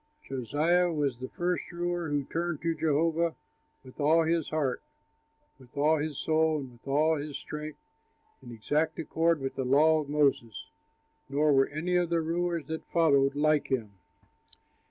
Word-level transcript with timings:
Josiah 0.23 0.91
was 0.91 1.19
the 1.19 1.29
first 1.29 1.71
ruler 1.71 2.09
who 2.09 2.23
turned 2.23 2.63
to 2.63 2.73
Jehovah 2.73 3.35
with 3.83 3.99
all 3.99 4.23
his 4.23 4.49
heart, 4.49 4.81
with 5.59 5.77
all 5.77 5.99
his 5.99 6.17
soul, 6.17 6.57
and 6.57 6.71
with 6.71 6.87
all 6.87 7.17
his 7.17 7.37
strength 7.37 7.77
in 8.41 8.51
exact 8.51 8.97
accord 8.97 9.39
with 9.39 9.53
the 9.53 9.63
law 9.63 10.01
of 10.01 10.09
Moses, 10.09 10.71
nor 11.29 11.53
were 11.53 11.67
any 11.67 11.97
of 11.97 12.09
the 12.09 12.19
rulers 12.21 12.65
that 12.65 12.83
followed 12.89 13.35
like 13.35 13.67
him. 13.67 13.91